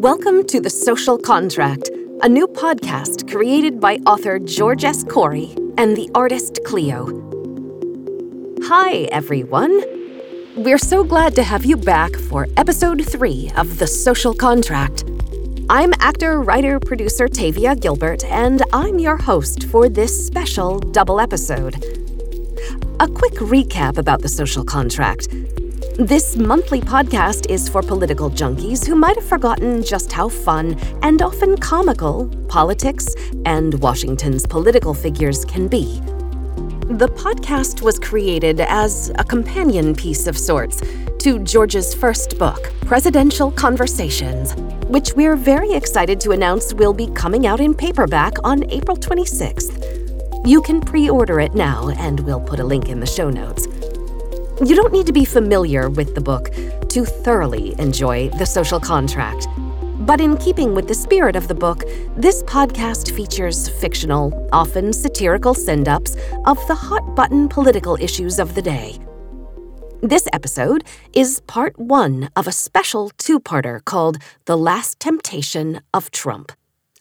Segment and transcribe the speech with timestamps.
[0.00, 1.90] Welcome to The Social Contract,
[2.22, 5.04] a new podcast created by author George S.
[5.04, 7.04] Corey and the artist Cleo.
[8.62, 9.82] Hi, everyone.
[10.56, 15.04] We're so glad to have you back for episode three of The Social Contract.
[15.68, 21.74] I'm actor, writer, producer Tavia Gilbert, and I'm your host for this special double episode.
[23.00, 25.28] A quick recap about The Social Contract.
[26.00, 31.20] This monthly podcast is for political junkies who might have forgotten just how fun and
[31.20, 36.00] often comical politics and Washington's political figures can be.
[36.88, 40.80] The podcast was created as a companion piece of sorts
[41.18, 44.54] to George's first book, Presidential Conversations,
[44.86, 50.46] which we're very excited to announce will be coming out in paperback on April 26th.
[50.46, 53.68] You can pre order it now, and we'll put a link in the show notes.
[54.62, 56.50] You don't need to be familiar with the book
[56.90, 59.48] to thoroughly enjoy The Social Contract.
[60.00, 65.54] But in keeping with the spirit of the book, this podcast features fictional, often satirical
[65.54, 68.98] send ups of the hot button political issues of the day.
[70.02, 76.10] This episode is part one of a special two parter called The Last Temptation of
[76.10, 76.52] Trump.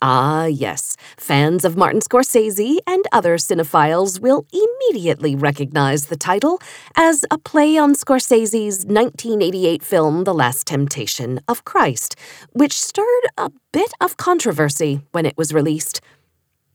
[0.02, 6.61] Ah, yes, fans of Martin Scorsese and other cinephiles will immediately recognize the title
[6.95, 12.16] as a play on Scorsese's 1988 film The Last Temptation of Christ,
[12.53, 16.00] which stirred a bit of controversy when it was released.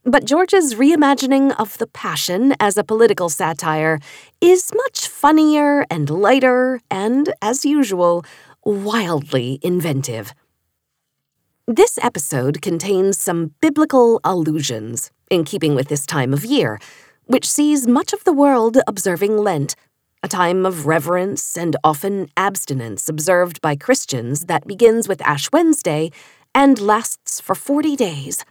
[0.05, 4.00] But George's reimagining of The Passion as a political satire
[4.42, 8.22] is much funnier and lighter and, as usual,
[8.67, 10.34] wildly inventive.
[11.66, 16.78] This episode contains some biblical allusions, in keeping with this time of year,
[17.24, 19.74] which sees much of the world observing Lent,
[20.22, 26.10] a time of reverence and often abstinence observed by Christians that begins with Ash Wednesday
[26.54, 28.44] and lasts for 40 days.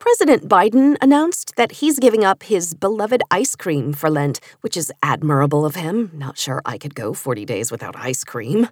[0.00, 4.92] President Biden announced that he's giving up his beloved ice cream for Lent, which is
[5.00, 6.10] admirable of him.
[6.12, 8.66] Not sure I could go 40 days without ice cream.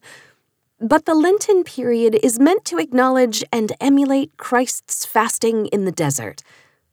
[0.86, 6.42] But the Lenten period is meant to acknowledge and emulate Christ's fasting in the desert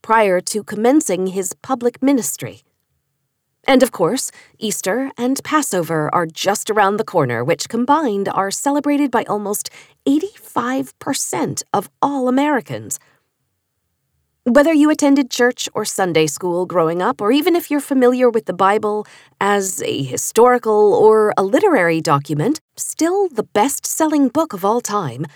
[0.01, 2.61] prior to commencing his public ministry.
[3.67, 9.11] And of course, Easter and Passover are just around the corner, which combined are celebrated
[9.11, 9.69] by almost
[10.07, 12.97] 85% of all Americans.
[14.45, 18.45] Whether you attended church or Sunday school growing up, or even if you're familiar with
[18.45, 19.05] the Bible
[19.39, 25.27] as a historical or a literary document, still the best selling book of all time,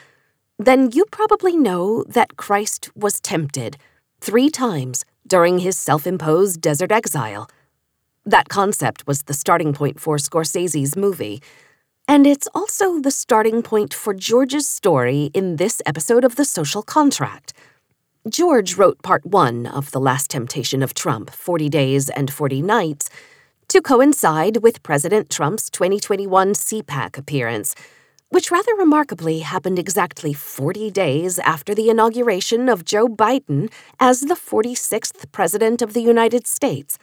[0.57, 3.77] then you probably know that Christ was tempted
[4.21, 7.47] three times during his self imposed desert exile.
[8.25, 11.43] That concept was the starting point for Scorsese's movie.
[12.07, 16.81] And it's also the starting point for George's story in this episode of The Social
[16.81, 17.53] Contract.
[18.27, 23.07] George wrote part one of The Last Temptation of Trump, 40 Days and 40 Nights,
[23.67, 27.75] to coincide with President Trump's 2021 CPAC appearance,
[28.29, 34.33] which rather remarkably happened exactly 40 days after the inauguration of Joe Biden as the
[34.33, 36.97] 46th President of the United States.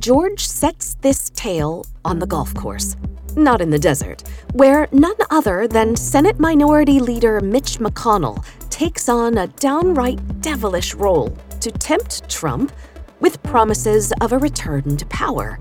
[0.00, 2.96] George sets this tale on the golf course,
[3.36, 8.44] not in the desert, where none other than Senate Minority Leader Mitch McConnell
[8.78, 12.70] takes on a downright devilish role to tempt Trump
[13.18, 15.58] with promises of a return to power.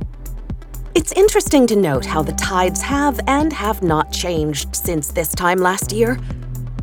[0.94, 5.58] It's interesting to note how the tides have and have not changed since this time
[5.58, 6.20] last year.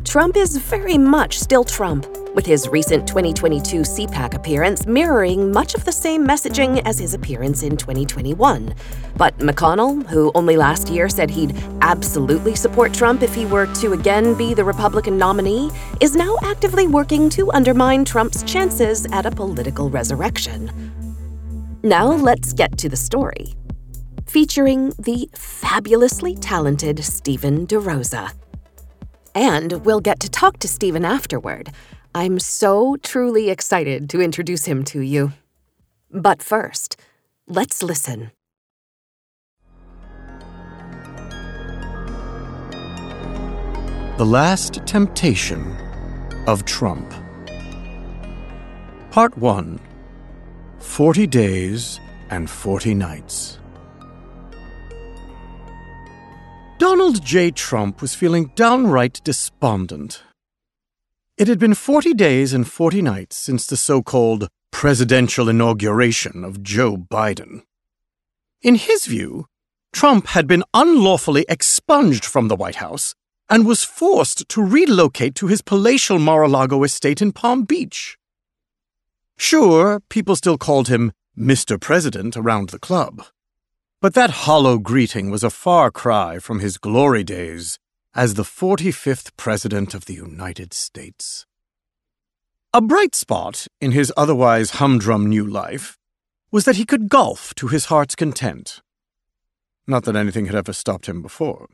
[0.03, 5.85] Trump is very much still Trump, with his recent 2022 CPAC appearance mirroring much of
[5.85, 8.75] the same messaging as his appearance in 2021.
[9.15, 13.93] But McConnell, who only last year said he'd absolutely support Trump if he were to
[13.93, 19.31] again be the Republican nominee, is now actively working to undermine Trump's chances at a
[19.31, 20.69] political resurrection.
[21.81, 23.55] Now let's get to the story.
[24.27, 28.33] Featuring the fabulously talented Stephen DeRosa.
[29.35, 31.71] And we'll get to talk to Stephen afterward.
[32.15, 35.33] I'm so truly excited to introduce him to you.
[36.09, 36.95] But first,
[37.45, 38.31] let's listen.
[44.17, 45.75] The Last Temptation
[46.47, 47.13] of Trump.
[49.11, 49.77] Part 1
[50.79, 53.59] 40 Days and 40 Nights.
[56.77, 57.51] Donald J.
[57.51, 60.23] Trump was feeling downright despondent
[61.37, 66.63] it had been 40 days and 40 nights since the so called presidential inauguration of
[66.63, 67.63] Joe Biden.
[68.61, 69.47] In his view,
[69.91, 73.15] Trump had been unlawfully expunged from the White House
[73.49, 78.17] and was forced to relocate to his palatial Mar a Lago estate in Palm Beach.
[79.37, 81.79] Sure, people still called him Mr.
[81.79, 83.23] President around the club,
[84.01, 87.77] but that hollow greeting was a far cry from his glory days
[88.15, 91.45] as the 45th President of the United States.
[92.73, 95.97] A bright spot in his otherwise humdrum new life
[96.49, 98.81] was that he could golf to his heart's content.
[99.85, 101.67] Not that anything had ever stopped him before.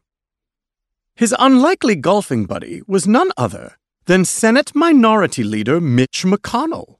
[1.15, 6.95] His unlikely golfing buddy was none other than Senate Minority Leader Mitch McConnell.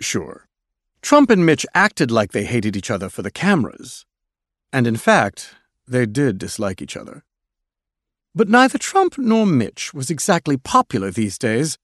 [0.00, 0.48] Sure,
[1.02, 4.04] Trump and Mitch acted like they hated each other for the cameras,
[4.72, 5.54] and in fact,
[5.86, 7.22] they did dislike each other.
[8.34, 11.78] But neither Trump nor Mitch was exactly popular these days,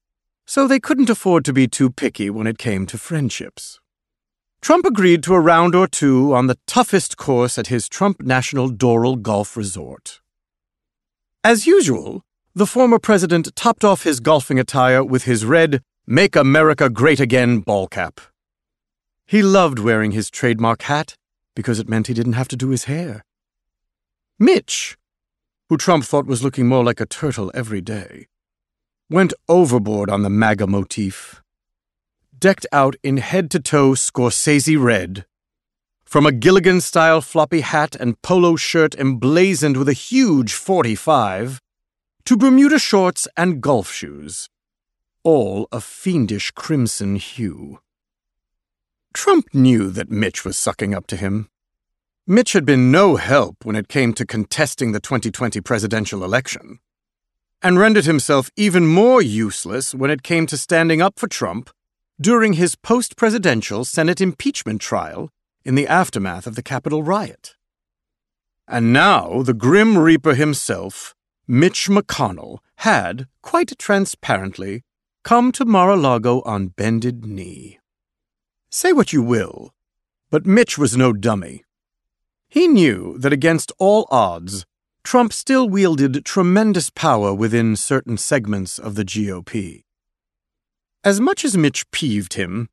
[0.45, 3.79] so they couldn't afford to be too picky when it came to friendships.
[4.61, 8.69] Trump agreed to a round or two on the toughest course at his Trump National
[8.69, 10.19] Doral Golf Resort.
[11.43, 16.89] As usual, the former president topped off his golfing attire with his red Make America
[16.89, 18.19] Great Again ball cap.
[19.25, 21.15] He loved wearing his trademark hat
[21.55, 23.23] because it meant he didn't have to do his hair.
[24.37, 24.97] Mitch,
[25.71, 28.27] who Trump thought was looking more like a turtle every day,
[29.09, 31.41] went overboard on the MAGA motif.
[32.37, 35.25] Decked out in head to toe Scorsese red,
[36.03, 41.61] from a Gilligan style floppy hat and polo shirt emblazoned with a huge 45,
[42.25, 44.49] to Bermuda shorts and golf shoes,
[45.23, 47.79] all a fiendish crimson hue.
[49.13, 51.47] Trump knew that Mitch was sucking up to him.
[52.31, 56.79] Mitch had been no help when it came to contesting the 2020 presidential election,
[57.61, 61.69] and rendered himself even more useless when it came to standing up for Trump
[62.21, 65.29] during his post presidential Senate impeachment trial
[65.65, 67.55] in the aftermath of the Capitol riot.
[68.65, 71.13] And now the Grim Reaper himself,
[71.49, 74.83] Mitch McConnell, had, quite transparently,
[75.25, 77.79] come to Mar a Lago on bended knee.
[78.69, 79.73] Say what you will,
[80.29, 81.65] but Mitch was no dummy.
[82.51, 84.65] He knew that against all odds,
[85.05, 89.85] Trump still wielded tremendous power within certain segments of the GOP.
[91.01, 92.67] As much as Mitch peeved him,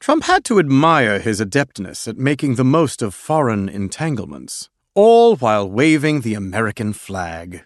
[0.00, 5.66] Trump had to admire his adeptness at making the most of foreign entanglements, all while
[5.66, 7.62] waving the American flag.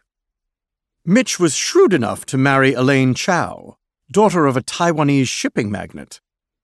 [1.05, 3.77] Mitch was shrewd enough to marry Elaine Chao,
[4.09, 6.21] daughter of a Taiwanese shipping magnate,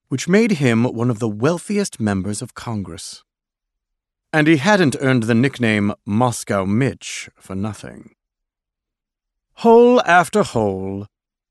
[0.06, 3.24] which made him one of the wealthiest members of Congress.
[4.32, 8.14] And he hadn't earned the nickname Moscow Mitch for nothing.
[9.56, 11.06] Hole after hole,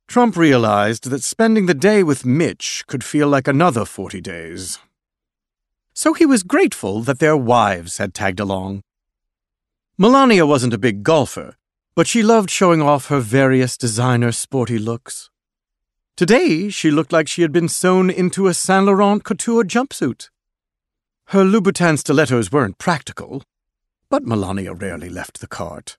[0.07, 4.80] Trump realized that spending the day with Mitch could feel like another 40 days.
[5.94, 8.81] So he was grateful that their wives had tagged along.
[9.98, 11.56] Melania wasn't a big golfer,
[11.95, 15.30] but she loved showing off her various designer sporty looks.
[16.16, 20.30] Today, she looked like she had been sewn into a Saint Laurent couture jumpsuit.
[21.31, 23.42] Her Louboutin stilettos weren't practical,
[24.10, 25.98] but Melania rarely left the cart.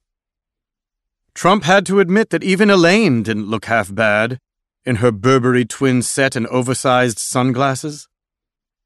[1.34, 4.38] Trump had to admit that even Elaine didn't look half bad
[4.84, 8.08] in her Burberry twin set and oversized sunglasses.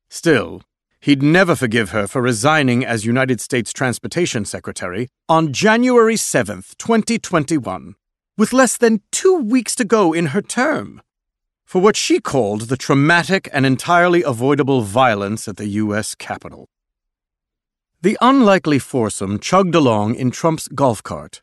[0.08, 0.62] Still,
[1.00, 7.96] he'd never forgive her for resigning as United States Transportation Secretary on January 7th, 2021,
[8.38, 11.02] with less than two weeks to go in her term,
[11.66, 16.14] for what she called the traumatic and entirely avoidable violence at the U.S.
[16.14, 16.68] Capitol.
[18.00, 21.42] The unlikely foursome chugged along in Trump's golf cart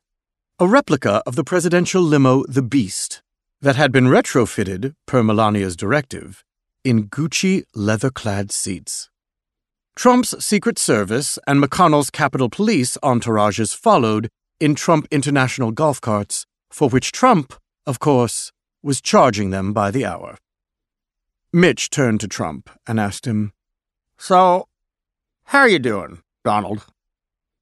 [0.60, 3.22] a replica of the presidential limo The Beast
[3.62, 6.44] that had been retrofitted, per Melania's directive,
[6.86, 9.10] in Gucci leather clad seats.
[9.96, 16.88] Trump's Secret Service and McConnell's Capitol Police entourages followed in Trump International golf carts, for
[16.88, 17.54] which Trump,
[17.86, 18.52] of course,
[18.84, 20.38] was charging them by the hour.
[21.52, 23.54] Mitch turned to Trump and asked him,
[24.18, 24.68] So,
[25.46, 26.86] how are you doing, Donald?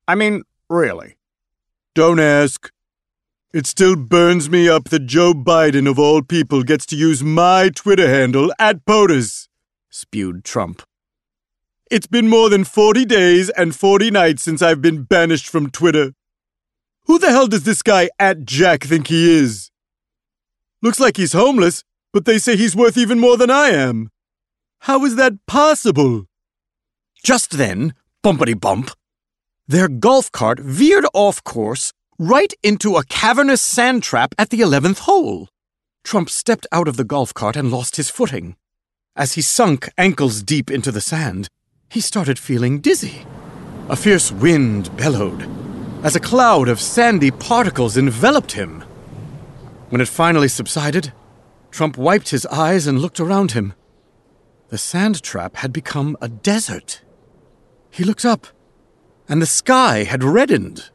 [0.08, 1.16] I mean, really.
[1.94, 2.72] Don't ask,
[3.54, 7.70] it still burns me up that Joe Biden, of all people, gets to use my
[7.70, 9.50] Twitter handle at POTUS,
[9.90, 10.84] spewed Trump.
[11.90, 16.14] It's been more than 40 days and 40 nights since I've been banished from Twitter.
[17.08, 19.71] Who the hell does this guy at Jack think he is?
[20.82, 24.10] Looks like he's homeless, but they say he's worth even more than I am.
[24.82, 26.26] How is that possible?
[27.24, 28.92] Just then, bumpity bump,
[29.68, 35.00] their golf cart veered off course right into a cavernous sand trap at the 11th
[35.00, 35.48] hole.
[36.04, 38.56] Trump stepped out of the golf cart and lost his footing.
[39.16, 41.48] As he sunk ankles deep into the sand,
[41.90, 43.26] he started feeling dizzy.
[43.88, 45.48] A fierce wind bellowed.
[46.04, 48.84] as a cloud of sandy particles enveloped him.
[49.92, 51.12] When it finally subsided,
[51.70, 53.74] Trump wiped his eyes and looked around him.
[54.70, 57.02] The sand trap had become a desert.
[57.90, 58.48] He looked up,
[59.28, 60.92] and the sky had reddened.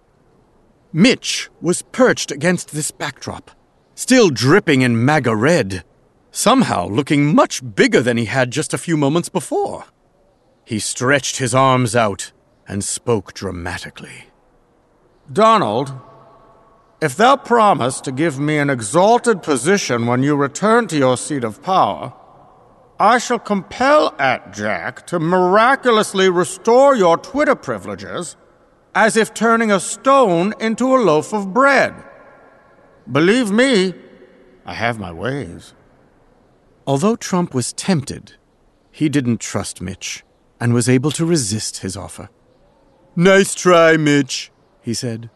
[0.94, 3.50] Mitch was perched against this backdrop,
[3.94, 5.84] still dripping in MAGA red,
[6.30, 9.84] somehow looking much bigger than he had just a few moments before.
[10.64, 12.32] He stretched his arms out
[12.66, 14.30] and spoke dramatically.
[15.30, 15.92] Donald,
[17.00, 21.44] if thou promise to give me an exalted position when you return to your seat
[21.44, 22.14] of power,
[22.98, 28.36] I shall compel at Jack to miraculously restore your Twitter privileges
[28.94, 31.94] as if turning a stone into a loaf of bread.
[33.10, 33.92] Believe me,
[34.64, 35.74] I have my ways.
[36.86, 38.32] Although Trump was tempted,
[38.90, 40.24] he didn't trust Mitch
[40.58, 42.30] and was able to resist his offer.
[43.14, 44.50] Nice try, Mitch,
[44.80, 45.28] he said.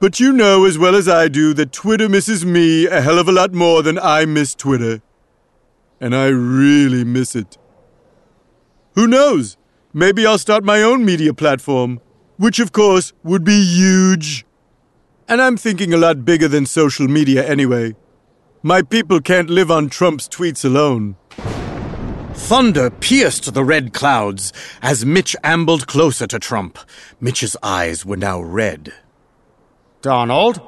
[0.00, 3.28] But you know as well as I do that Twitter misses me a hell of
[3.28, 5.02] a lot more than I miss Twitter.
[6.00, 7.58] And I really miss it.
[8.94, 9.58] Who knows?
[9.92, 12.00] Maybe I'll start my own media platform,
[12.38, 14.46] which of course would be huge.
[15.28, 17.94] And I'm thinking a lot bigger than social media anyway.
[18.62, 21.16] My people can't live on Trump's tweets alone.
[22.32, 26.78] Thunder pierced the red clouds as Mitch ambled closer to Trump.
[27.20, 28.94] Mitch's eyes were now red.
[30.02, 30.60] Donald,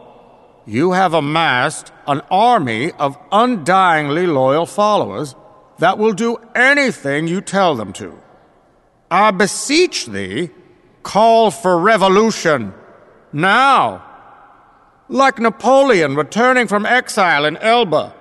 [0.66, 5.34] you have amassed an army of undyingly loyal followers
[5.78, 8.18] that will do anything you tell them to.
[9.10, 10.50] I beseech thee,
[11.02, 12.72] call for revolution
[13.32, 14.04] now.
[15.08, 18.14] Like Napoleon returning from exile in Elba,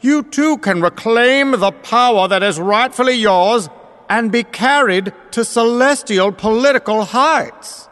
[0.00, 3.68] you too can reclaim the power that is rightfully yours
[4.08, 7.88] and be carried to celestial political heights.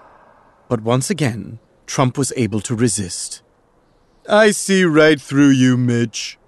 [0.69, 3.43] But once again, Trump was able to resist.
[4.29, 6.39] I see right through you, Mitch.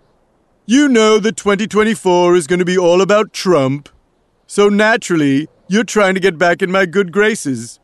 [0.67, 3.89] You know that 2024 is going to be all about Trump.
[4.47, 7.81] So naturally, you're trying to get back in my good graces.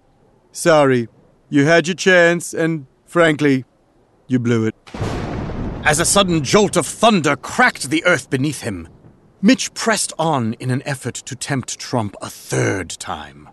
[0.53, 1.09] Sorry,
[1.49, 3.65] you had your chance, and frankly,
[4.29, 4.75] you blew it.
[5.83, 8.89] As a sudden jolt of thunder cracked the earth beneath him,
[9.41, 13.49] Mitch pressed on in an effort to tempt Trump a third time.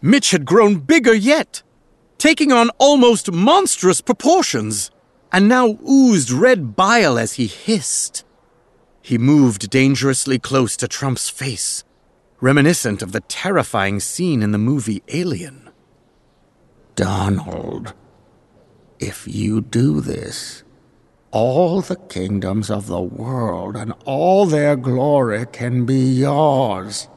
[0.00, 1.62] Mitch had grown bigger yet,
[2.18, 4.90] taking on almost monstrous proportions,
[5.32, 8.24] and now oozed red bile as he hissed.
[9.00, 11.84] He moved dangerously close to Trump's face,
[12.40, 15.70] reminiscent of the terrifying scene in the movie Alien.
[16.94, 17.94] Donald,
[18.98, 20.64] if you do this,
[21.30, 27.08] all the kingdoms of the world and all their glory can be yours.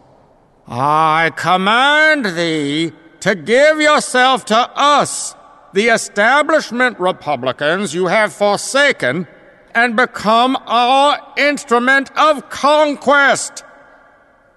[0.68, 5.36] I command thee to give yourself to us,
[5.74, 9.28] the establishment Republicans you have forsaken,
[9.74, 13.64] and become our instrument of conquest.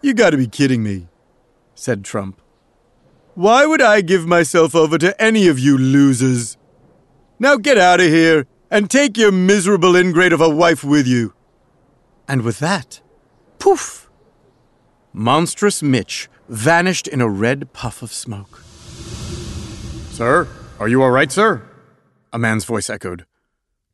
[0.03, 1.07] You gotta be kidding me,
[1.75, 2.41] said Trump.
[3.35, 6.57] Why would I give myself over to any of you losers?
[7.39, 11.35] Now get out of here and take your miserable ingrate of a wife with you.
[12.27, 13.01] And with that,
[13.59, 14.11] poof!
[15.13, 18.61] Monstrous Mitch vanished in a red puff of smoke.
[20.11, 20.49] Sir,
[20.79, 21.63] are you all right, sir?
[22.33, 23.27] A man's voice echoed.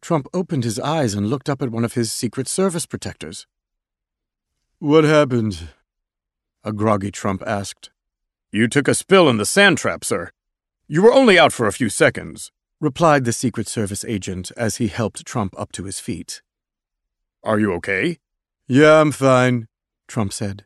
[0.00, 3.46] Trump opened his eyes and looked up at one of his Secret Service protectors.
[4.78, 5.68] What happened?
[6.64, 7.90] A groggy Trump asked.
[8.50, 10.30] You took a spill in the sand trap, sir.
[10.88, 14.88] You were only out for a few seconds replied the Secret Service agent as he
[14.88, 16.40] helped Trump up to his feet.
[17.44, 18.18] Are you okay?
[18.66, 19.68] Yeah, I'm fine,
[20.08, 20.64] Trump said.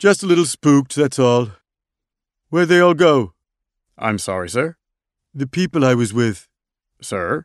[0.00, 1.50] Just a little spooked, that's all.
[2.48, 3.34] Where'd they all go?
[3.98, 4.76] I'm sorry, sir.
[5.34, 6.48] The people I was with.
[7.02, 7.44] Sir?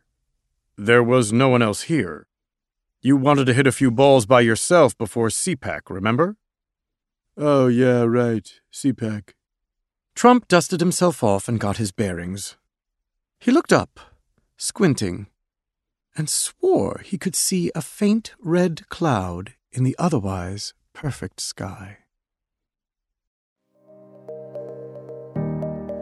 [0.77, 2.27] There was no one else here.
[3.01, 6.37] You wanted to hit a few balls by yourself before CPAC, remember?
[7.35, 8.49] Oh, yeah, right.
[8.71, 9.33] CPAC.
[10.15, 12.55] Trump dusted himself off and got his bearings.
[13.37, 13.99] He looked up,
[14.55, 15.27] squinting,
[16.15, 21.97] and swore he could see a faint red cloud in the otherwise perfect sky.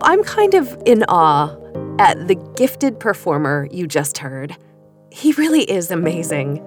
[0.05, 1.55] I'm kind of in awe
[1.97, 4.53] at the gifted performer you just heard.
[5.11, 6.61] He really is amazing.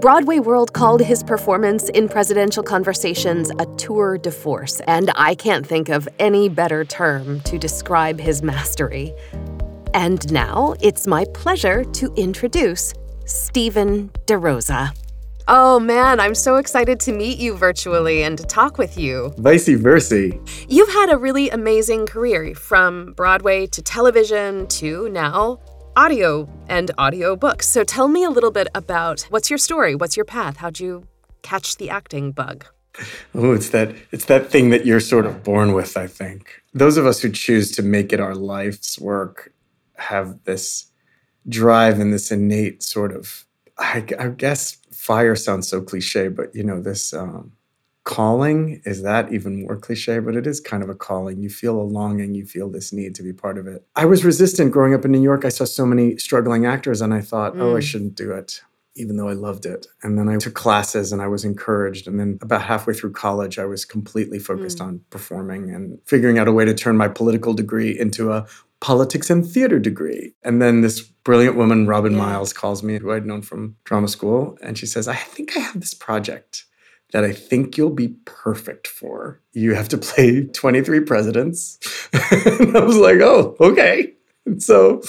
[0.00, 5.66] Broadway World called his performance in Presidential Conversations a tour de force, and I can't
[5.66, 9.12] think of any better term to describe his mastery.
[9.92, 12.94] And now it's my pleasure to introduce
[13.26, 15.07] Stephen DeRosa.
[15.50, 19.32] Oh man, I'm so excited to meet you virtually and to talk with you.
[19.38, 20.30] Vice versa.
[20.68, 25.58] You've had a really amazing career from Broadway to television to now
[25.96, 27.66] audio and audio books.
[27.66, 29.94] So tell me a little bit about what's your story?
[29.94, 30.58] What's your path?
[30.58, 31.08] How'd you
[31.40, 32.66] catch the acting bug?
[33.34, 36.62] Oh, it's that it's that thing that you're sort of born with, I think.
[36.74, 39.54] Those of us who choose to make it our life's work
[39.96, 40.90] have this
[41.48, 43.46] drive and this innate sort of
[43.78, 47.52] I, I guess fire sounds so cliche, but you know, this um,
[48.04, 51.42] calling is that even more cliche, but it is kind of a calling.
[51.42, 53.86] You feel a longing, you feel this need to be part of it.
[53.96, 55.44] I was resistant growing up in New York.
[55.44, 57.60] I saw so many struggling actors, and I thought, mm.
[57.60, 57.82] oh, I mm.
[57.82, 58.62] shouldn't do it.
[58.96, 59.86] Even though I loved it.
[60.02, 62.08] And then I took classes and I was encouraged.
[62.08, 64.86] And then about halfway through college, I was completely focused mm.
[64.86, 68.44] on performing and figuring out a way to turn my political degree into a
[68.80, 70.34] politics and theater degree.
[70.42, 72.18] And then this brilliant woman, Robin yeah.
[72.18, 74.56] Miles, calls me, who I'd known from drama school.
[74.62, 76.64] And she says, I think I have this project
[77.12, 79.40] that I think you'll be perfect for.
[79.52, 81.78] You have to play 23 presidents.
[82.12, 84.12] and I was like, oh, okay.
[84.46, 85.02] And so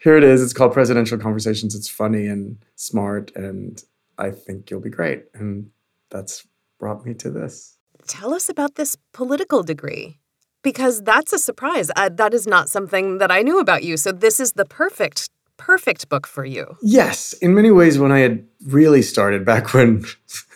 [0.00, 0.42] here it is.
[0.42, 1.74] It's called Presidential Conversations.
[1.74, 3.32] It's funny and smart.
[3.34, 3.82] And
[4.18, 5.24] I think you'll be great.
[5.34, 5.70] And
[6.10, 6.46] that's
[6.78, 7.78] brought me to this.
[8.06, 10.18] Tell us about this political degree
[10.64, 11.92] because that's a surprise.
[11.94, 13.96] I, that is not something that I knew about you.
[13.96, 16.76] So this is the perfect perfect book for you.
[16.82, 20.04] Yes, in many ways when I had really started back when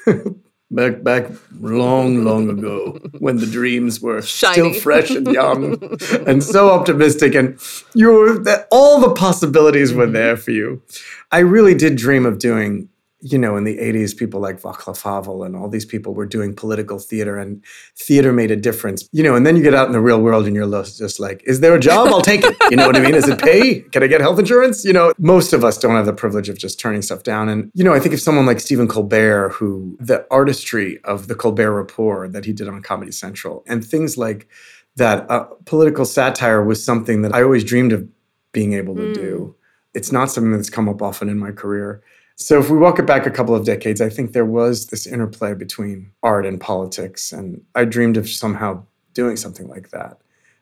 [0.71, 4.53] back back long long ago when the dreams were Shiny.
[4.53, 5.79] still fresh and young
[6.27, 7.59] and so optimistic and
[7.95, 10.15] you were all the possibilities were mm-hmm.
[10.15, 10.83] there for you.
[11.31, 12.89] I really did dream of doing
[13.21, 16.55] you know, in the 80s, people like Václav Havel and all these people were doing
[16.55, 17.65] political theater, and
[17.97, 19.09] theater made a difference.
[19.13, 21.43] You know, and then you get out in the real world and you're just like,
[21.45, 22.09] is there a job?
[22.09, 22.57] I'll take it.
[22.71, 23.15] You know what I mean?
[23.15, 23.81] Is it pay?
[23.81, 24.85] Can I get health insurance?
[24.85, 27.49] You know, most of us don't have the privilege of just turning stuff down.
[27.49, 31.35] And, you know, I think if someone like Stephen Colbert, who the artistry of the
[31.35, 34.49] Colbert Report that he did on Comedy Central, and things like
[34.97, 38.09] that, uh, political satire was something that I always dreamed of
[38.53, 39.15] being able to mm.
[39.15, 39.57] do.
[39.95, 42.03] It's not something that's come up often in my career
[42.41, 45.09] so, if we walk it back a couple of decades, I think there was this
[45.09, 47.33] interplay between art and politics.
[47.33, 50.19] And I dreamed of somehow doing something like that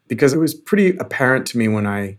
[0.09, 2.19] because it was pretty apparent to me when I.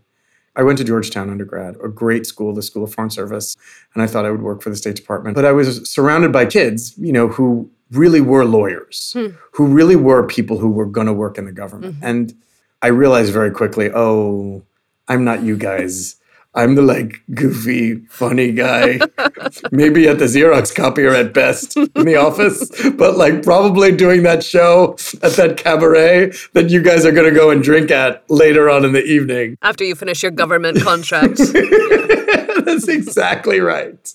[0.56, 3.56] I went to Georgetown undergrad, a great school, the School of Foreign Service,
[3.94, 5.36] and I thought I would work for the State Department.
[5.36, 9.28] But I was surrounded by kids, you know, who really were lawyers, hmm.
[9.52, 11.96] who really were people who were going to work in the government.
[11.96, 12.04] Mm-hmm.
[12.04, 12.34] And
[12.82, 14.64] I realized very quickly, oh,
[15.06, 16.16] I'm not you guys.
[16.58, 18.98] I'm the like goofy, funny guy,
[19.70, 24.42] maybe at the Xerox copier at best in the office, but like probably doing that
[24.42, 28.68] show at that cabaret that you guys are going to go and drink at later
[28.68, 29.56] on in the evening.
[29.62, 31.38] After you finish your government contract.
[32.64, 34.12] That's exactly right.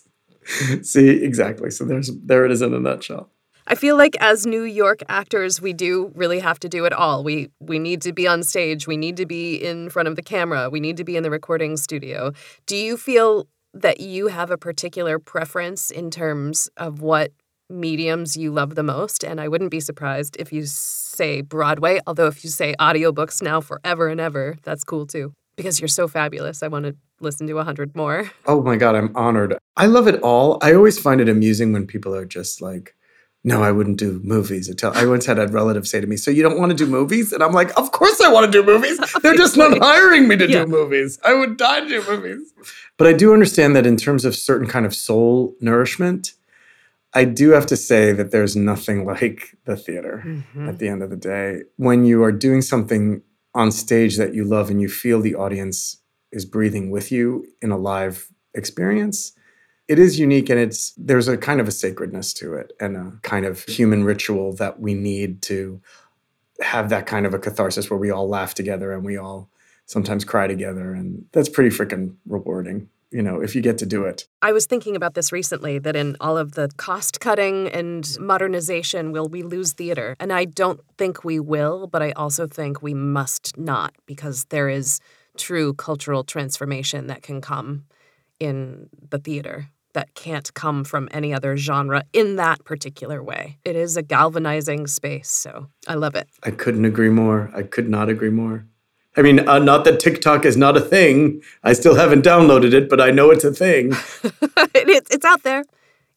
[0.81, 1.71] See, exactly.
[1.71, 3.29] So there's there it is in a nutshell.
[3.67, 7.23] I feel like as New York actors, we do really have to do it all.
[7.23, 10.21] We we need to be on stage, we need to be in front of the
[10.21, 12.33] camera, we need to be in the recording studio.
[12.65, 17.31] Do you feel that you have a particular preference in terms of what
[17.69, 19.23] mediums you love the most?
[19.23, 23.61] And I wouldn't be surprised if you say Broadway, although if you say audiobooks now
[23.61, 25.33] forever and ever, that's cool too.
[25.55, 26.63] Because you're so fabulous.
[26.63, 28.31] I want to listen to a hundred more.
[28.45, 29.55] Oh my God, I'm honored.
[29.77, 30.57] I love it all.
[30.61, 32.95] I always find it amusing when people are just like,
[33.45, 34.69] no, I wouldn't do movies.
[34.69, 36.85] Until I once had a relative say to me, "So you don't want to do
[36.85, 38.99] movies?" And I'm like, "Of course I want to do movies.
[39.21, 40.63] They're just not hiring me to yeah.
[40.63, 41.19] do movies.
[41.23, 42.53] I would die to do movies."
[42.97, 46.33] But I do understand that in terms of certain kind of soul nourishment,
[47.13, 50.69] I do have to say that there's nothing like the theater mm-hmm.
[50.69, 51.63] at the end of the day.
[51.75, 53.21] When you are doing something
[53.53, 55.97] on stage that you love and you feel the audience
[56.31, 59.33] is breathing with you in a live experience,
[59.87, 63.11] it is unique and it's there's a kind of a sacredness to it and a
[63.21, 65.81] kind of human ritual that we need to
[66.61, 69.49] have that kind of a catharsis where we all laugh together and we all
[69.85, 74.05] sometimes cry together and that's pretty freaking rewarding you know if you get to do
[74.05, 74.27] it.
[74.41, 79.11] I was thinking about this recently that in all of the cost cutting and modernization
[79.11, 80.15] will we lose theater?
[80.19, 84.69] And i don't think we will but i also think we must not because there
[84.69, 84.99] is
[85.37, 87.85] true cultural transformation that can come
[88.39, 93.57] in the theater that can't come from any other genre in that particular way.
[93.63, 96.27] It is a galvanizing space, so I love it.
[96.43, 97.51] I couldn't agree more.
[97.55, 98.65] I could not agree more.
[99.15, 101.41] I mean, uh, not that TikTok is not a thing.
[101.63, 103.93] I still haven't downloaded it, but I know it's a thing.
[104.23, 105.63] it, it's out there.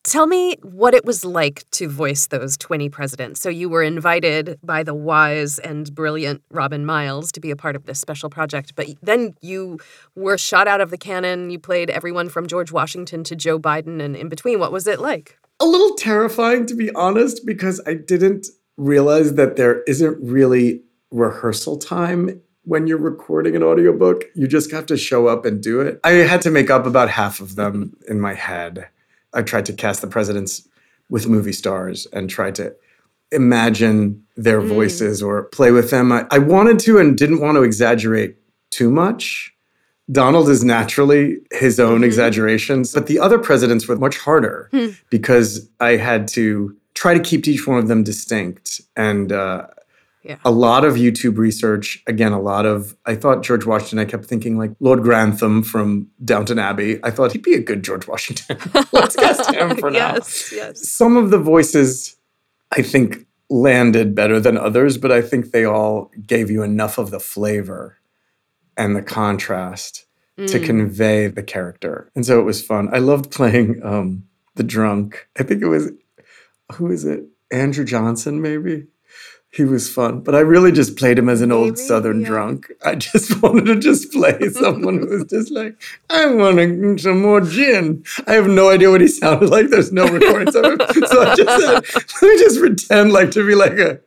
[0.07, 3.41] Tell me what it was like to voice those 20 presidents.
[3.41, 7.77] So, you were invited by the wise and brilliant Robin Miles to be a part
[7.77, 9.79] of this special project, but then you
[10.15, 11.51] were shot out of the cannon.
[11.51, 14.59] You played everyone from George Washington to Joe Biden and in between.
[14.59, 15.37] What was it like?
[15.61, 21.79] a little terrifying, to be honest, because I didn't realize that there isn't really rehearsal
[21.79, 24.25] time when you're recording an audiobook.
[24.35, 26.01] You just have to show up and do it.
[26.05, 28.89] I had to make up about half of them in my head.
[29.37, 30.67] I tried to cast the presidents
[31.09, 32.75] with movie stars and tried to
[33.31, 34.69] imagine their mm.
[34.69, 36.11] voices or play with them.
[36.13, 38.37] I, I wanted to and didn't want to exaggerate
[38.71, 39.53] too much.
[40.11, 42.05] Donald is naturally his own mm-hmm.
[42.05, 44.91] exaggerations, but the other presidents were much harder hmm.
[45.11, 48.81] because I had to try to keep each one of them distinct.
[48.97, 49.67] And uh,
[50.27, 50.39] yeah.
[50.45, 54.25] a lot of YouTube research, again, a lot of, I thought George Washington, I kept
[54.25, 56.99] thinking like Lord Grantham from Downton Abbey.
[57.05, 58.59] I thought he'd be a good George Washington.
[58.93, 60.15] Let's cast him for now.
[60.15, 60.89] Yes, yes.
[60.89, 62.17] Some of the voices
[62.73, 67.11] I think landed better than others, but I think they all gave you enough of
[67.11, 67.99] the flavor
[68.77, 70.51] and the contrast mm.
[70.51, 72.11] to convey the character.
[72.15, 72.89] And so it was fun.
[72.93, 74.25] I loved playing um,
[74.57, 75.29] the drunk.
[75.39, 75.91] I think it was,
[76.73, 77.25] who is it?
[77.53, 78.87] Andrew Johnson, maybe?
[79.51, 80.21] He was fun.
[80.21, 82.29] But I really just played him as an Maybe, old Southern yeah.
[82.29, 82.71] drunk.
[82.85, 85.81] I just wanted to just play someone who was just like,
[86.11, 88.05] I want some more gin.
[88.27, 89.69] I have no idea what he sounded like.
[89.69, 90.79] There's no recordings of him.
[91.07, 94.01] So I just said, let me just pretend like to be like a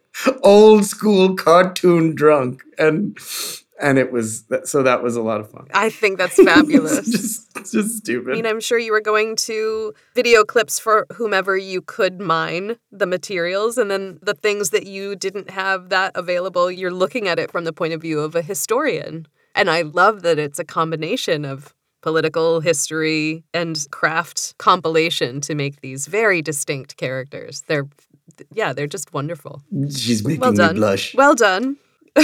[0.44, 2.62] old school cartoon drunk.
[2.78, 3.18] And
[3.80, 5.68] and it was so that was a lot of fun.
[5.74, 7.06] I think that's fabulous.
[7.06, 8.32] just, just stupid.
[8.32, 12.78] I mean, I'm sure you were going to video clips for whomever you could mine
[12.92, 17.40] the materials, and then the things that you didn't have that available, you're looking at
[17.40, 19.28] it from the point of view of a historian.
[19.56, 25.82] And I love that it's a combination of political history and craft compilation to make
[25.82, 27.64] these very distinct characters.
[27.68, 27.88] They're
[28.54, 29.62] yeah, they're just wonderful.
[29.90, 30.76] She's making well done.
[30.76, 31.16] me blush.
[31.16, 31.78] Well done.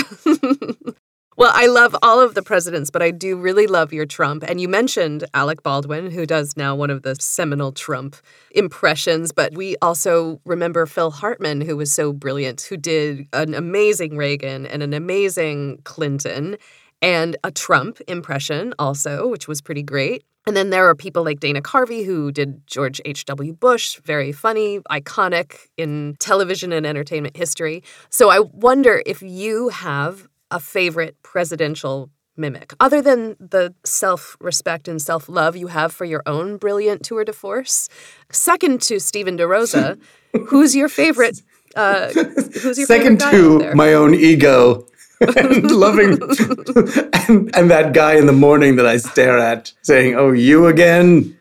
[1.38, 4.45] Well, I love all of the presidents, but I do really love your Trump.
[4.48, 8.15] And you mentioned Alec Baldwin, who does now one of the seminal Trump
[8.52, 9.34] impressions.
[9.34, 14.65] But we also remember Phil Hartman, who was so brilliant, who did an amazing Reagan
[14.65, 16.56] and an amazing Clinton
[17.02, 20.24] and a Trump impression also, which was pretty great.
[20.48, 23.52] And then there are people like Dana Carvey who did George H.W.
[23.52, 27.84] Bush, very funny, iconic in television and entertainment history.
[28.10, 34.88] So I wonder if you have a favorite presidential mimic, other than the self respect
[34.88, 37.89] and self love you have for your own brilliant tour de force?
[38.31, 39.99] Second to Stephen DeRosa,
[40.47, 41.41] who's your favorite?
[41.75, 44.88] Uh, who's your second to my own ego?
[45.38, 46.12] and loving
[47.29, 51.38] and, and, that guy in the morning that I stare at saying, "Oh, you again?"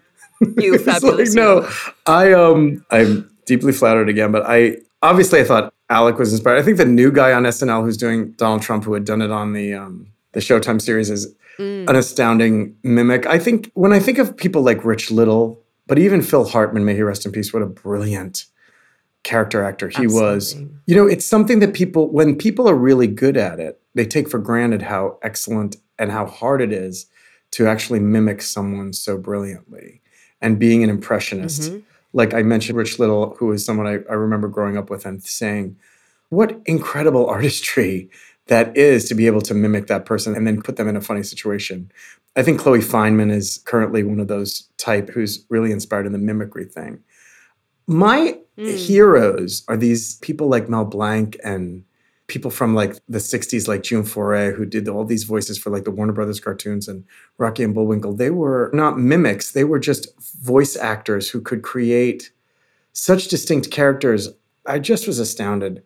[0.56, 1.34] You fabulous.
[1.34, 1.68] like, no,
[2.06, 6.58] I um, I'm deeply flattered again, but I obviously I thought Alec was inspired.
[6.58, 9.30] I think the new guy on SNL who's doing Donald Trump, who had done it
[9.30, 11.88] on the um, the Showtime series, is mm.
[11.88, 13.26] an astounding mimic.
[13.26, 16.94] I think when I think of people like Rich Little, but even Phil Hartman, may
[16.94, 18.46] he rest in peace, what a brilliant
[19.24, 20.20] character actor he Absolutely.
[20.20, 20.54] was.
[20.86, 24.28] You know, it's something that people, when people are really good at it, they take
[24.28, 27.06] for granted how excellent and how hard it is
[27.52, 30.00] to actually mimic someone so brilliantly.
[30.40, 31.62] And being an impressionist.
[31.62, 31.78] Mm-hmm
[32.14, 35.22] like I mentioned, Rich Little, who is someone I, I remember growing up with and
[35.22, 35.76] saying,
[36.30, 38.08] what incredible artistry
[38.46, 41.00] that is to be able to mimic that person and then put them in a
[41.00, 41.90] funny situation.
[42.36, 46.18] I think Chloe Fineman is currently one of those type who's really inspired in the
[46.18, 47.02] mimicry thing.
[47.86, 48.76] My mm.
[48.76, 51.84] heroes are these people like Mel Blanc and
[52.26, 55.84] people from like the 60s like June Foray who did all these voices for like
[55.84, 57.04] the Warner Brothers cartoons and
[57.38, 58.14] Rocky and Bullwinkle.
[58.14, 60.08] They were not mimics, they were just
[60.40, 62.30] voice actors who could create
[62.92, 64.30] such distinct characters.
[64.66, 65.82] I just was astounded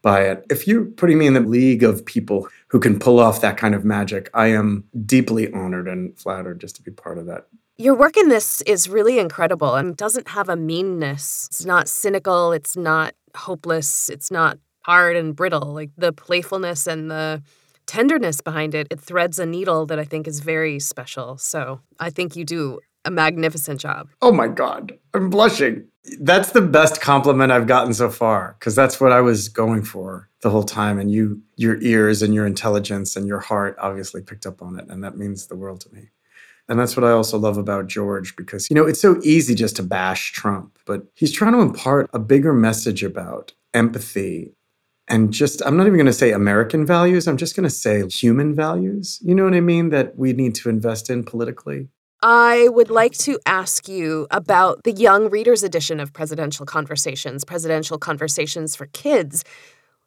[0.00, 0.46] by it.
[0.50, 3.74] If you're putting me in the league of people who can pull off that kind
[3.74, 7.46] of magic, I am deeply honored and flattered just to be part of that.
[7.76, 11.48] Your work in this is really incredible and doesn't have a meanness.
[11.50, 15.72] It's not cynical, it's not hopeless, it's not hard and brittle.
[15.72, 17.42] Like the playfulness and the
[17.86, 21.36] tenderness behind it, it threads a needle that I think is very special.
[21.38, 24.08] So I think you do a magnificent job.
[24.22, 25.86] Oh my God, I'm blushing.
[26.20, 30.28] That's the best compliment I've gotten so far because that's what I was going for
[30.40, 30.98] the whole time.
[30.98, 34.86] And you, your ears and your intelligence and your heart obviously picked up on it.
[34.88, 36.10] And that means the world to me.
[36.68, 39.76] And that's what I also love about George because, you know, it's so easy just
[39.76, 44.54] to bash Trump, but he's trying to impart a bigger message about empathy
[45.08, 48.06] and just i'm not even going to say american values i'm just going to say
[48.08, 51.88] human values you know what i mean that we need to invest in politically
[52.26, 57.98] I would like to ask you about the Young Readers edition of Presidential Conversations, Presidential
[57.98, 59.44] Conversations for Kids.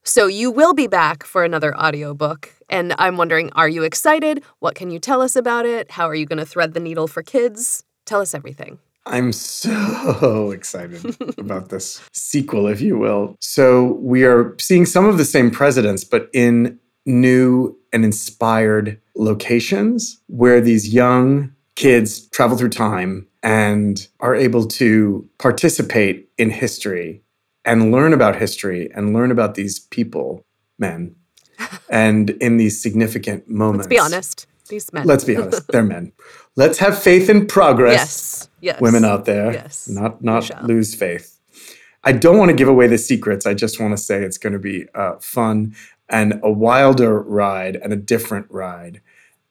[0.04, 4.44] So you will be back for another audiobook, and I'm wondering are you excited?
[4.58, 5.92] What can you tell us about it?
[5.92, 7.84] How are you going to thread the needle for kids?
[8.06, 8.80] Tell us everything.
[9.10, 13.36] I'm so excited about this sequel, if you will.
[13.40, 20.22] So, we are seeing some of the same presidents, but in new and inspired locations
[20.28, 27.22] where these young kids travel through time and are able to participate in history
[27.64, 30.44] and learn about history and learn about these people,
[30.78, 31.16] men,
[31.90, 33.86] and in these significant moments.
[33.86, 34.48] Let's be honest.
[34.70, 35.08] These men.
[35.08, 35.68] Let's be honest.
[35.68, 36.12] They're men.
[36.56, 37.94] Let's have faith in progress.
[37.94, 38.47] Yes.
[38.60, 38.82] Yes.
[38.82, 39.54] Women out there.
[39.54, 39.88] Yes.
[39.88, 41.40] Not not lose faith.
[42.04, 43.46] I don't want to give away the secrets.
[43.46, 45.76] I just want to say it's going to be uh, fun
[46.10, 49.02] and a wilder ride and a different ride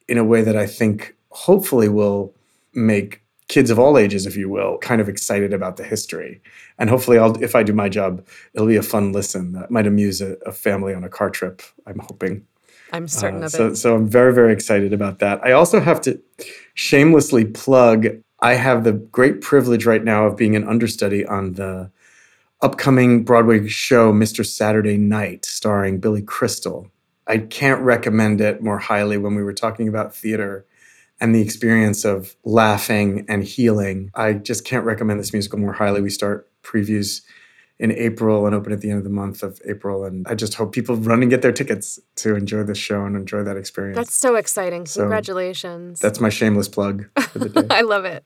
[0.09, 2.35] in a way that I think hopefully will
[2.73, 6.41] make kids of all ages, if you will, kind of excited about the history.
[6.79, 9.87] And hopefully, I'll, if I do my job, it'll be a fun listen that might
[9.87, 11.63] amuse a, a family on a car trip.
[11.87, 12.47] I'm hoping.
[12.93, 13.77] I'm certain Uh, of so, it.
[13.77, 15.45] so I'm very, very excited about that.
[15.45, 16.21] I also have to
[16.75, 18.07] shamelessly plug.
[18.47, 21.91] I have the great privilege right now of being an understudy on the
[22.63, 24.47] upcoming Broadway show, Mr.
[24.47, 26.89] Saturday Night, starring Billy Crystal.
[27.27, 30.65] I can't recommend it more highly when we were talking about theater
[31.21, 34.13] and the experience of laughing and healing.
[34.15, 36.01] I just can't recommend this musical more highly.
[36.01, 37.23] We start previews
[37.81, 40.05] in April and open at the end of the month of April.
[40.05, 43.17] And I just hope people run and get their tickets to enjoy this show and
[43.17, 43.97] enjoy that experience.
[43.97, 44.87] That's so exciting.
[44.87, 45.99] So, Congratulations.
[45.99, 47.67] That's my shameless plug for the day.
[47.75, 48.25] I love it.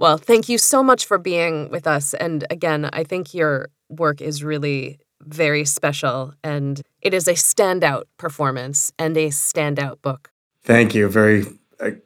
[0.00, 2.14] Well, thank you so much for being with us.
[2.14, 8.04] And again, I think your work is really very special and it is a standout
[8.16, 10.30] performance and a standout book.
[10.62, 11.10] Thank you.
[11.10, 11.44] Very,
[11.78, 11.96] I,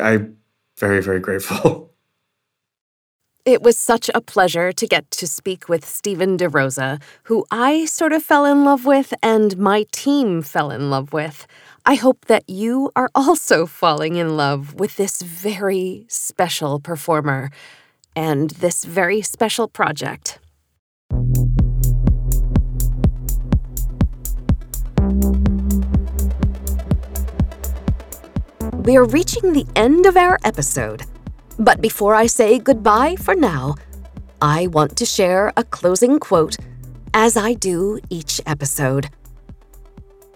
[0.00, 0.38] I'm
[0.78, 1.90] very, very grateful.
[3.46, 8.14] It was such a pleasure to get to speak with Stephen DeRosa, who I sort
[8.14, 11.46] of fell in love with and my team fell in love with.
[11.86, 17.50] I hope that you are also falling in love with this very special performer
[18.16, 20.38] and this very special project.
[28.84, 31.02] We are reaching the end of our episode.
[31.58, 33.74] But before I say goodbye for now,
[34.40, 36.56] I want to share a closing quote,
[37.12, 39.10] as I do each episode.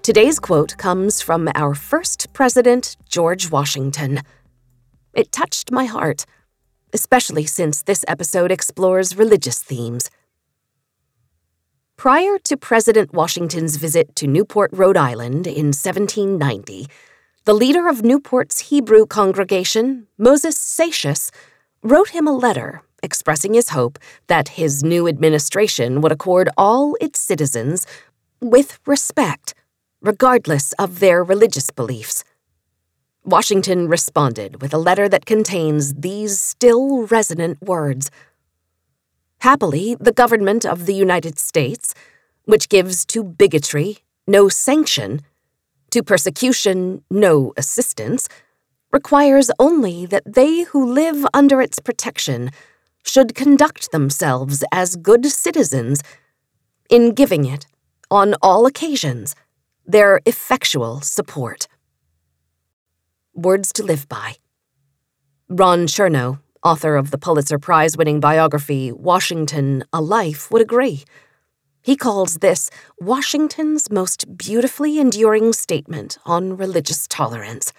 [0.09, 4.23] Today's quote comes from our first president, George Washington.
[5.12, 6.25] It touched my heart,
[6.94, 10.09] especially since this episode explores religious themes.
[11.99, 16.87] Prior to President Washington's visit to Newport, Rhode Island in 1790,
[17.44, 21.31] the leader of Newport's Hebrew congregation, Moses Seixas,
[21.83, 27.21] wrote him a letter expressing his hope that his new administration would accord all its
[27.21, 27.87] citizens
[28.40, 29.53] with respect,
[30.01, 32.25] regardless of their religious beliefs.
[33.25, 38.11] Washington responded with a letter that contains these still resonant words.
[39.41, 41.95] Happily, the government of the United States,
[42.45, 45.21] which gives to bigotry no sanction,
[45.91, 48.29] to persecution no assistance,
[48.93, 52.51] requires only that they who live under its protection
[53.05, 56.03] should conduct themselves as good citizens
[56.91, 57.67] in giving it,
[58.11, 59.35] on all occasions,
[59.88, 61.66] their effectual support.
[63.35, 64.37] Words to live by.
[65.48, 71.05] Ron Chernow, author of the Pulitzer Prize winning biography Washington, A Life, would agree.
[71.81, 72.70] He calls this
[73.01, 77.72] Washington's most beautifully enduring statement on religious tolerance.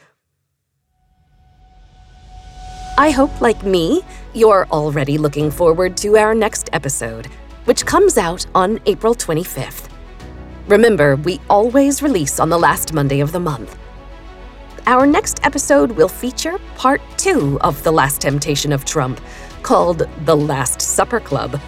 [2.98, 4.02] I hope, like me,
[4.34, 7.28] you're already looking forward to our next episode,
[7.66, 9.89] which comes out on April 25th.
[10.70, 13.76] Remember, we always release on the last Monday of the month.
[14.86, 19.20] Our next episode will feature part two of The Last Temptation of Trump,
[19.64, 21.60] called The Last Supper Club.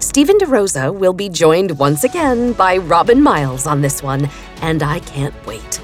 [0.00, 4.28] Stephen DeRosa will be joined once again by Robin Miles on this one,
[4.60, 5.80] and I can't wait.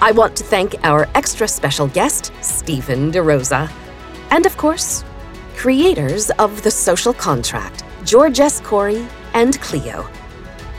[0.00, 3.70] I want to thank our extra special guest, Stephen DeRosa,
[4.32, 5.04] and of course,
[5.54, 8.60] creators of The Social Contract, George S.
[8.60, 10.10] Corey and Cleo.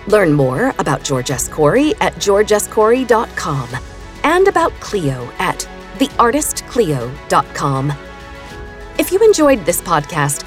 [0.10, 1.48] Learn more about George S.
[1.48, 3.70] Corey at georgescorey.com
[4.24, 5.70] and about Cleo at
[6.00, 7.94] theartistcleo.com.
[8.98, 10.44] If you enjoyed this podcast,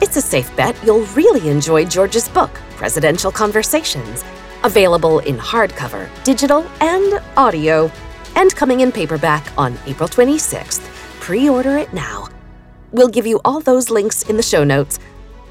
[0.00, 4.24] it's a safe bet you'll really enjoy George's book, Presidential Conversations,
[4.62, 7.92] available in hardcover, digital, and audio,
[8.36, 10.80] and coming in paperback on April 26th.
[11.20, 12.28] Pre order it now.
[12.90, 14.98] We'll give you all those links in the show notes.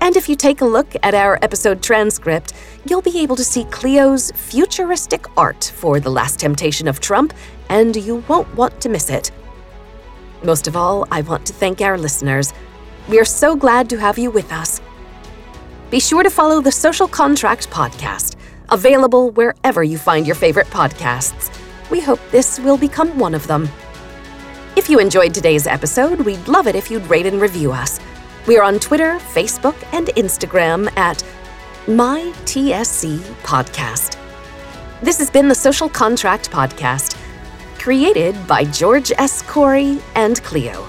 [0.03, 2.51] And if you take a look at our episode transcript,
[2.85, 7.33] you'll be able to see Cleo's futuristic art for The Last Temptation of Trump,
[7.69, 9.31] and you won't want to miss it.
[10.43, 12.53] Most of all, I want to thank our listeners.
[13.07, 14.81] We are so glad to have you with us.
[15.89, 18.35] Be sure to follow the Social Contract Podcast,
[18.71, 21.49] available wherever you find your favorite podcasts.
[21.89, 23.69] We hope this will become one of them.
[24.75, 28.01] If you enjoyed today's episode, we'd love it if you'd rate and review us.
[28.45, 31.23] We are on Twitter, Facebook, and Instagram at
[31.85, 34.19] MyTSC Podcast.
[35.01, 37.17] This has been the Social Contract Podcast,
[37.79, 39.43] created by George S.
[39.43, 40.85] Corey and Cleo.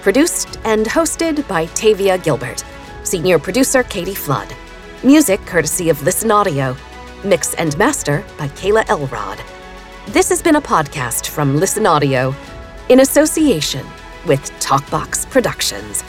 [0.00, 2.64] Produced and hosted by Tavia Gilbert.
[3.02, 4.48] Senior producer Katie Flood.
[5.04, 6.74] Music courtesy of Listen Audio.
[7.24, 9.38] Mix and master by Kayla Elrod.
[10.08, 12.34] This has been a podcast from Listen Audio
[12.88, 13.86] in association
[14.24, 16.02] with Talkbox Productions.